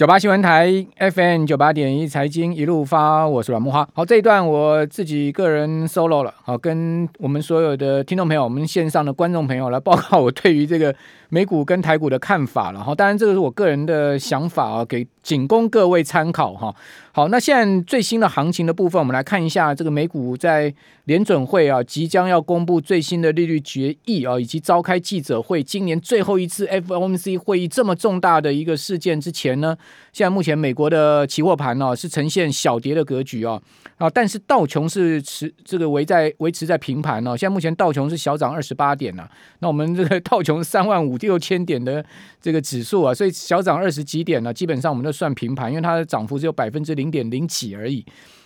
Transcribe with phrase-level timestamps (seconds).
[0.00, 3.86] 九八新闻台 FM 九八点一财经一路发，我是阮木花。
[3.92, 10.96] 好，这一段我自己个人 solo 了，好，跟我们所有的听众朋友，我们线上的观众朋友来报告我对于这个
[11.30, 12.84] 美股跟台股的看法了。
[12.84, 16.74] 哈，当然这个是我个人的想法啊，给仅供各位参考哈。
[17.12, 20.72] 好，那现在最新的行情的部分，我们来看一下这个美股在
[21.06, 29.76] 联准会啊即将要公布最新的利率决议啊，以及召开记者会，今年最后一次 FOMC 会议这么重大的一个事件之前呢，
[30.12, 33.60] 现在目前美国的期货盘呢是呈现小跌的格局啊
[34.00, 42.02] 啊，但是道琼是持这个维在维持在平盘呢，现在目前道琼是小涨二十八点呢，那我们这个道琼三万五六千点的
[42.40, 48.02] 这个指数啊，所以小涨二十几点呢，基本上我们都算平盘，因为它的涨幅只有百分之零点零几而已。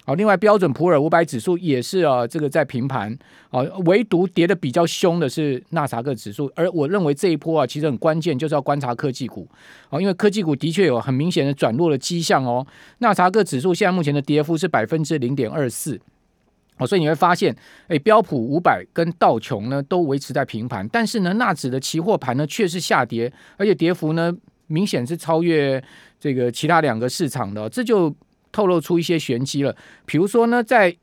[0.07, 3.11] 好，另外标准普尔五百指数也是啊，这个在平盘
[3.49, 6.53] 啊，唯独跌的比较凶的是纳斯达克指数。
[6.55, 9.49] 而我认为这一波啊，其实很关键，就是要观察科技股
[9.89, 12.67] 啊，因为科技股的确有很明显的转弱的迹象哦。
[12.99, 15.99] 纳斯达克指数现在目前的跌幅是百分之零点二四，
[16.77, 17.57] 哦，所以你会发现，
[17.89, 24.31] 哎，标普五百跟道琼呢都维持在平盘，但是呢，纳指的期货盘呢却是下跌，而且跌幅呢
[24.67, 25.83] 明显是超越
[26.21, 28.15] 这个其他两个市场的，这就。
[28.55, 29.75] 透露出一些玄机了，
[30.07, 30.97] 比如说呢，在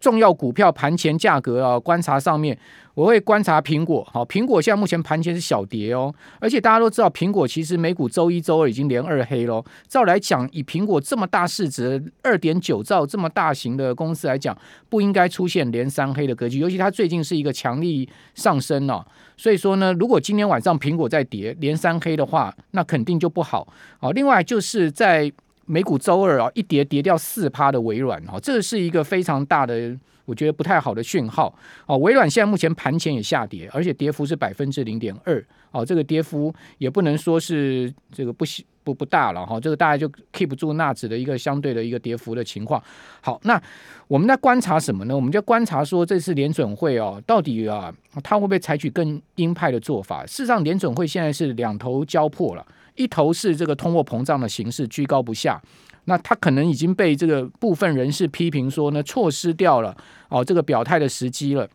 [0.00, 2.58] 重要股票盘前价格啊观察上面，
[2.94, 4.04] 我会观察苹果。
[4.12, 9.64] 好，苹果现在目前盘前是小跌哦，而且大家都知道，苹果其实美股周一周二已经连二黑喽。
[9.86, 16.58] 照来讲，以苹果这么大市值，二点九兆这么大型的公司来讲，不应该出现连三黑的格局。
[16.58, 23.68] 尤其它最近是一个强力上升哦，所以说呢，如果今天晚上苹果再跌连三黑的话，那肯定就不好。
[24.00, 25.32] 好，另外就是在。
[25.66, 31.54] 美股周二啊，一跌跌掉四趴的微软哈，这是一个非常大的，我觉得不太好的讯号
[31.86, 31.96] 哦。
[31.98, 38.44] 微软现在目前盘前也下跌，而且跌幅是百分之零点二哦，这个跌幅也不能说是这个不
[38.84, 42.82] 不不大了哈，这个大概就 keep 住纳指的一个相对的一个跌幅的情况。
[43.20, 43.60] 好，那
[44.08, 45.14] 我们在观察什么呢？
[45.14, 50.26] 我们就观察说这次联准会哦，到底啊，它会不会采取更鹰派的做法？
[50.26, 52.66] 事实上，联准会现在是两头交迫了。
[52.96, 55.60] 一头是这个通货膨胀的形势居高不下，
[56.04, 59.96] 那他可能已经被这个部分人士批评说呢，错失掉了
[60.28, 61.68] 哦这个表态的时机了，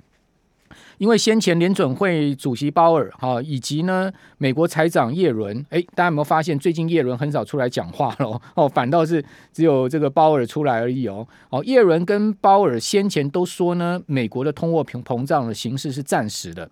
[0.97, 8.39] 因为先前联准会主席鲍尔哈以及呢美国财长耶伦，哎，大家有没有发现最近耶伦很少出来讲话了？
[8.55, 11.27] 哦，反倒是只有这个鲍尔出来而已哦。
[11.49, 16.69] 哦，耶伦跟鲍尔先前都说呢，美国的通货膨膨胀的形势是暂时的，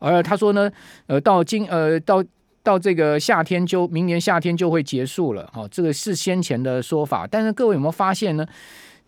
[0.00, 0.70] 而他说呢，
[1.06, 2.22] 呃，到今呃到。
[2.62, 7.26] 到这个夏天就明年夏天就会结束了，哈，这个是先前的说法。
[7.26, 8.46] 但是各位有没有发现呢？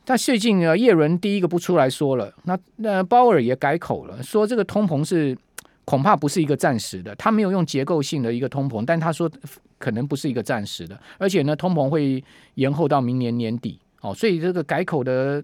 [0.05, 5.37] 他最近呢，叶伦第一个不出来说了，那那鲍尔也改口了，说这个通膨是
[5.85, 9.31] 恐怕不是一个暂时的，他没有用结构性的一个通膨，但他说
[9.79, 12.23] 可能不是一个暂时的，而且呢，通膨会
[12.55, 15.41] 延后到明年年底，哦，所以这个改口的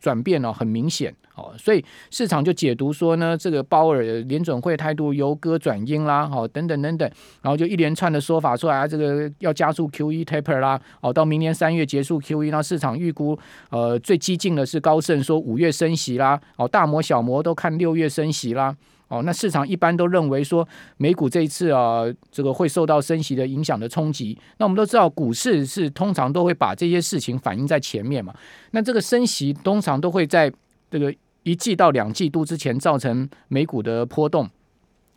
[0.00, 1.14] 转变哦，很明显。
[1.36, 13.38] 哦，所以市场就解读说呢，这个鲍尔联准会态度由鸽转鹰啦，好，等等等等，然后就一连串的说法出来啊，这个要加速 QE taper 啦，哦，到明年三月结束 QE，那市场预估
[13.70, 18.76] 呃最激进的是高盛说五月升息啦，哦，大摩小摩都看六月升息啦。
[19.10, 20.66] 哦，那市场一般都认为说
[20.96, 24.38] 美股这一次啊，这个会受到升息的影响的冲击。
[24.58, 28.32] 那我们都知道，股市是通常都会把这些事情反映在前面嘛。
[28.70, 30.50] 那这个升息通常都会在
[30.88, 31.12] 这个
[31.42, 34.48] 一季到两季度之前造成美股的波动。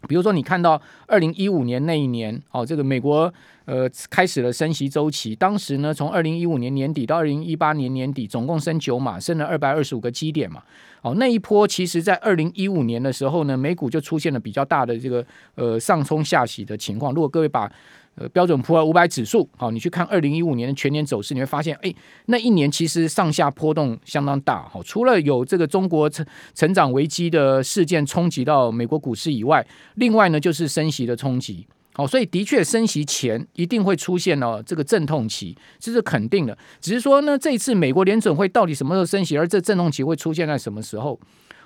[0.08, 3.32] 比如说，你看到二零一五年那一年，哦，这个美国
[3.66, 5.36] 呃开始了升息周期。
[5.36, 10.62] 当时呢，从二零一五年年底到二零一八年年底，总共升九码，升了二百二十五个基点嘛。
[11.02, 15.26] 哦，那一波其实，在二零一五年的时候呢，美股就出现了比较大的这个
[15.56, 17.14] 呃上冲下洗的情况。
[17.14, 17.72] 如果各位把
[18.16, 21.94] 呃标准普尔五百指数，好，你去看二零一五年的全年走势，你会发现，哎，
[22.28, 24.68] 那一年其实上下波动相当大。
[24.70, 29.66] 好，除了有这个中国成成长危机的事件冲击到美国股市以外，
[29.96, 31.66] 另外呢就是升息的冲击。
[31.96, 36.58] 好，所以的确升息前一定会出现了这个阵痛期，这是肯定的。
[36.82, 41.20] 只是说呢，这一次美国联准会到底什么时候升息，而这阵痛期会出现在什么时候？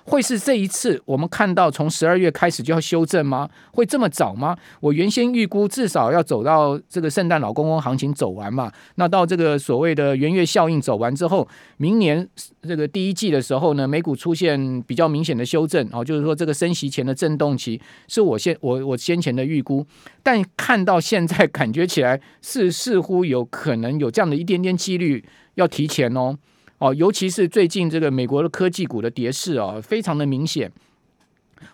[0.08, 3.48] 会是这一次我们看到从十二月开始就要修正吗？
[3.72, 4.56] 会这么早吗？
[4.80, 11.46] 我原先预估至少要走到这个圣诞老公公行情走完嘛，那到这个所谓的元月效应走完之后，
[11.76, 12.26] 明年
[12.62, 17.78] 这个第一季的时候呢，美股出现比较明显的修正哦，就是说这个升息前的震动期
[18.08, 19.86] 是我先我我先前的预估，
[20.22, 25.22] 但看到现在感觉起来是似乎有可能有这样的一点点几率
[25.56, 26.38] 要提前哦。
[26.78, 30.70] 哦，尤其是最近这个美国的科技股的跌势啊，非常的明显。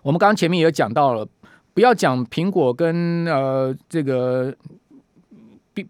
[0.02, 1.28] 我们刚刚前面也讲到了，
[1.74, 4.54] 不要讲苹果跟呃这个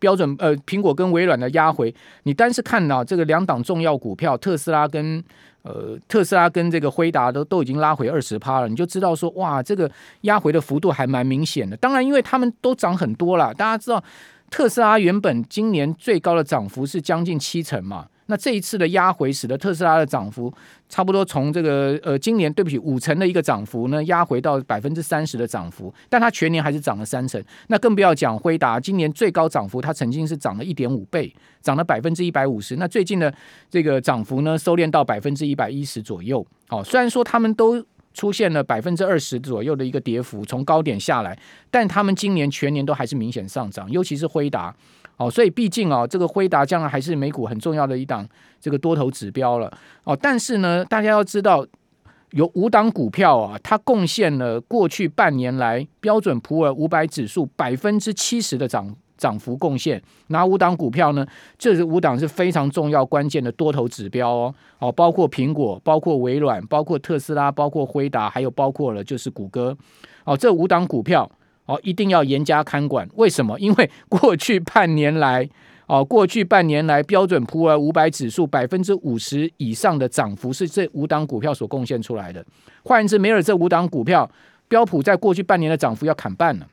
[0.00, 1.94] 标准呃苹果跟微软的压回，
[2.24, 5.22] 你单是看到这个两档重要股票特斯拉跟
[5.62, 9.88] 呃特斯拉跟这个辉达都都已经拉回二十趴了，你就知道说哇，这个
[10.22, 11.76] 压回的幅度还蛮明显的。
[11.76, 14.02] 当然，因为他们都涨很多了，大家知道
[14.50, 18.06] 特斯拉原本今年最高的涨幅是将近七成嘛。
[18.26, 20.52] 那这一次的压回，使得特斯拉的涨幅
[20.88, 27.42] 差不多从这个呃今年对不起五成的一个涨幅呢，压回到百分之三十的涨幅，但它全年还是涨了三成。
[27.68, 31.30] 那更不要讲辉达今年最高涨幅，它曾经是涨了一点五倍，
[31.60, 32.76] 涨了百分之一百五十。
[32.76, 33.32] 那最近的
[33.68, 36.46] 这个涨幅呢，收敛到百分之一百一十左右。
[36.70, 37.84] 哦，虽然说他们都
[38.14, 41.38] 出现了百分之二十左右的一个跌幅，从高点下来，
[41.70, 44.74] 但他们今年全年都还是明显上涨，尤其是辉达。
[45.16, 48.26] 哦，所以毕竟啊，这个辉达将来还是美股很重要的一档
[48.60, 49.72] 这个多头指标了。
[50.02, 51.64] 哦，但是呢，大家要知道，
[52.32, 60.02] 有五档股票啊，它贡献了过去半年来标准普尔五百指数百分之七十的涨涨幅贡献。
[60.26, 61.24] 哪五档股票呢？
[61.56, 64.54] 这是五档是非常重要关键的多头指标哦。
[64.80, 69.76] 哦，包括苹果，包括微软，包括特斯拉，包括辉达，还有包括了就是谷歌。
[70.24, 71.30] 哦，这五档股票。
[71.66, 73.08] 哦，一定要严加看管。
[73.14, 73.58] 为什么？
[73.58, 75.48] 因为 过去半年来，
[75.86, 82.44] 哦，过去半年来标准普尔五百指数百分之五十以上的涨幅是这五档股票所贡献出来的。
[82.82, 84.30] 换言之，没有这五档股票，
[84.68, 86.66] 标普在过去半年的涨幅要砍半了。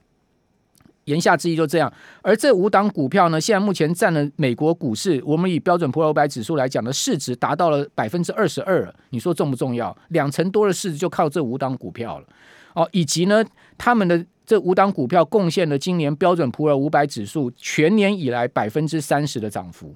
[1.06, 1.92] 言下之意就这样。
[2.22, 8.94] 而这五档股票呢，现在目前占了美国股市，我们以标准普尔五百指数来讲的市值达到了百分之二十二。
[9.10, 9.96] 你说重不重要？
[10.10, 12.26] 两成多的市值就靠这五档股票了。
[12.74, 13.44] 哦，以及呢，
[13.78, 14.26] 他们的。
[14.44, 19.96] 这五档股票贡献了今年标准普尔五百指数全年以来百分之三十的涨幅，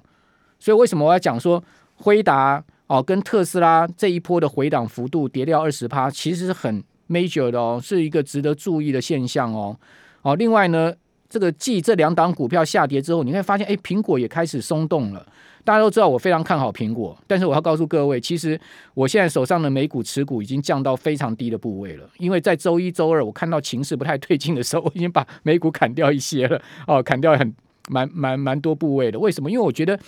[0.58, 1.62] 所以为什么我要讲说
[1.94, 9.78] 辉达哦跟特斯拉这一波的回档幅度跌掉二十趴，其实是很 major 的哦，是一个值得注意的现象哦。
[10.22, 10.94] 哦，另外呢，
[11.28, 15.26] 这个继这两档股票下跌之后，你会发现，哎，苹果也开始松动了。
[15.64, 18.58] 大家都知道我非常看好苹果，但是我要告诉各位，其实
[18.94, 22.08] 我现在手上的美股持股已经降到非常低的部位了。
[22.18, 27.52] 因为在周一、周二我看到情势不太对劲的时候，我已经把美股砍掉一些了，哦，砍掉很
[27.88, 29.18] 蛮蛮蛮多部位的。
[29.18, 29.50] 为什么？
[29.50, 29.98] 因为我觉得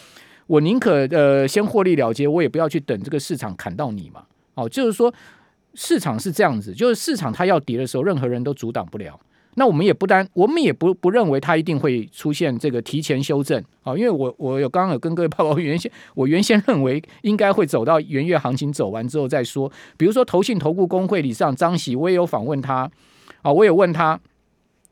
[0.47, 4.23] 我宁可呃先获利了结，我也不要去等这个市场砍到你嘛。
[4.55, 5.12] 哦，就是说
[5.75, 9.19] 市场是这样子，就是市场它要跌的时候，任何人都阻挡不了。
[9.58, 19.70] 那我们也不单，我们也不不认为它一定会出现这个提前修正啊，因为我我有刚刚有跟各位报告，原先我原先认为应该会走到元月行情走完之后再说。
[19.96, 22.88] 比如说投信投顾工会理事长张喜，我也有访问他
[23.43, 24.19] 啊，我也问他，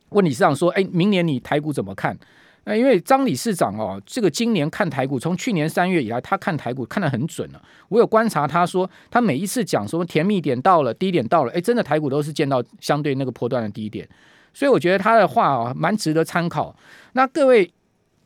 [0.08, 2.19] 问理事长说，哎，明年你台股怎么看？
[2.64, 7.62] 那因为张理事长哦，这个今年看台股，从去年三月以来，他看台股看得很准了。
[7.88, 14.08] 我有观察，他说他每一次讲说甜蜜点到了，低点到了，哎，真的台股都是见到相对那个波段的低点。
[14.56, 16.75] 所以我觉得他的话啊，蛮值得参考。
[17.12, 17.70] 那各位，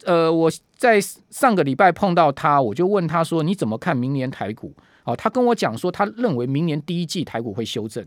[0.04, 4.72] 呃，我在上个礼拜碰到他，我就问他说：“你怎么看明年台股？”
[5.02, 8.06] 哦，他跟我讲说，他认为明年第一季台股会修正。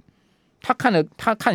[0.61, 1.53] 他看了，他看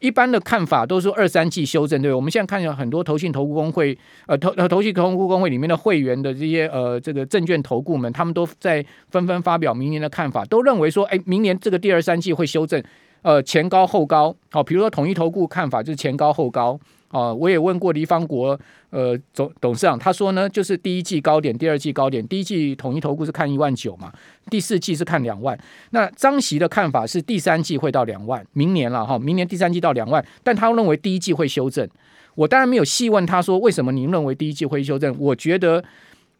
[0.00, 2.12] 一般的看法都是说二三季修正，对对？
[2.12, 3.96] 我们现在看见很多投信投顾公会，
[4.26, 12.82] 呃，投呃投信投顾公会里面的会员的这些呃这个证券投顾们，他们都在纷纷发表明年的看法，都认为说，哎，明年这个第二三季会修正。
[13.22, 16.78] 呃，前高后高，好、哦，比如说统一投顾看法就是前高后高，
[17.10, 18.58] 哦，我也问过黎方国，
[18.90, 24.12] 呃，总董事长，他说呢，就是第一季高点，第二季高点，第一季统一投顾是看一万九嘛，
[24.50, 25.56] 第四季是看两万，
[25.90, 31.88] 那张席的看法是第三季会到两万，明年了哈、明年第三季到两万，但他认为第一季会修正，
[32.34, 35.84] 我当然没有细问他说为什么您认为第一季会修正，我觉得。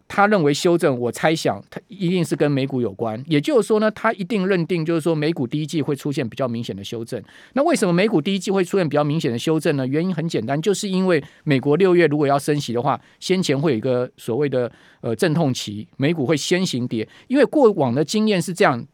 [0.08, 7.22] 他认为修正，我猜想他一定是跟美股有关，也就是说呢，他一定认定就是说美股第一季会出现比较明显的修正。
[7.54, 9.86] 那为什么美股第一季会出现比较明显的修正呢？
[9.86, 18.86] 原因很简单，就是因为美国六月如果要升息的话，先前会有一个所谓的呃阵痛期，美股会先行跌，因为过往的经验是这样。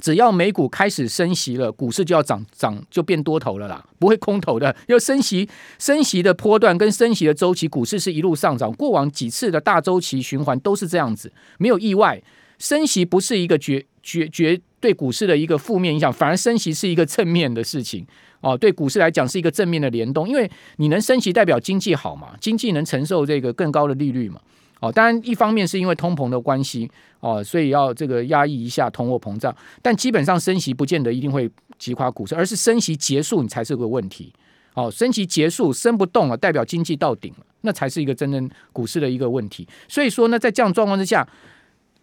[0.00, 4.74] 只要美股开始升息了，股市就要涨涨，就变多头了啦，不会空头的。
[4.88, 8.72] 要升息，升息的波段跟升息的周期，股市是一路上涨。
[8.72, 12.22] 过往几次的大周期循环都是这样子，没有意外。
[12.58, 18.06] 升息不是一个绝绝绝对股市的一个负面影响，反而升息是一个正面的事情
[18.42, 18.54] 哦。
[18.56, 24.38] 对股市来讲是一个正面的联动，因为你能升息代表经济好嘛，经济能承受这个更高的利率嘛。
[24.80, 29.54] 哦，当然，一方面是因为通膨的关系，哦，所以要这个压抑一下通货膨胀。
[29.82, 34.32] 但基本上升息不见得一定会击垮股市，而是升息结束你才是个问题。
[34.74, 39.68] 哦，升息结束升不动了，代表经济到顶了，那才是一个真正股市的一个问题。
[39.86, 41.28] 所以说呢，在这样状况之下，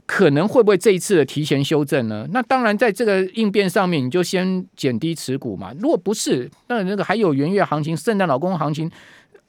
[0.06, 2.28] 可能会不会这一次的提前修正呢？
[2.32, 5.74] 那当然，在这个应变上面，你就先减低持股嘛。
[5.80, 8.92] 如果不是，那那个还有元月行情、圣诞老公行情。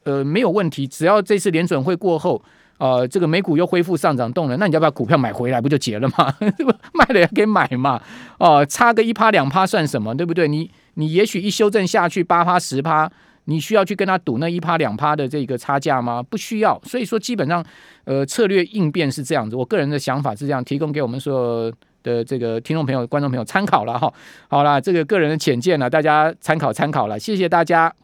[0.05, 2.43] 呃没有问题，只要这次联准会过后，
[2.79, 6.35] 呃，这个美股又恢复上涨动能，那你要不要股票买回来不就结了吗？
[6.95, 8.01] 卖了也可以买嘛，
[8.39, 10.49] 哦、差个一趴两趴算什么，对不对？
[10.49, 13.11] 你你也许一修正下去八趴十趴。
[13.51, 16.23] 你需要去跟他赌那一趴两趴的这个差价吗？
[16.23, 16.79] 不需要。
[16.85, 17.65] 所以说，基本上，
[18.05, 19.57] 呃，策略应变是这样子。
[19.57, 24.13] 我个人的想法是这样，提供给我们所有的这个听众朋友、观众朋友参考了哈。
[24.49, 27.91] 好啦，这个个人的浅见呢，大家参考参考了，谢谢大家。